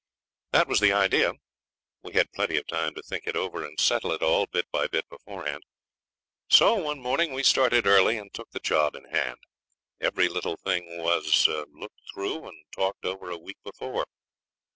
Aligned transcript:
That 0.51 0.67
was 0.67 0.79
the 0.79 0.91
idea. 0.93 1.33
We 2.01 2.13
had 2.13 2.31
plenty 2.31 2.57
of 2.57 2.65
time 2.65 2.95
to 2.95 3.03
think 3.03 3.27
it 3.27 3.35
over 3.35 3.63
and 3.63 3.79
settle 3.79 4.11
it 4.13 4.23
all, 4.23 4.47
bit 4.47 4.65
by 4.71 4.87
bit, 4.87 5.07
beforehand. 5.09 5.61
So 6.49 6.73
one 6.73 6.99
morning 6.99 7.33
we 7.33 7.43
started 7.43 7.85
early 7.85 8.17
and 8.17 8.33
took 8.33 8.49
the 8.49 8.59
job 8.59 8.95
in 8.95 9.05
hand. 9.05 9.37
Every 9.99 10.27
little 10.27 10.57
thing 10.57 10.97
was 10.97 11.47
looked 11.71 12.01
through 12.15 12.47
and 12.47 12.57
talked 12.71 13.05
over 13.05 13.29
a 13.29 13.37
week 13.37 13.57
before. 13.63 14.05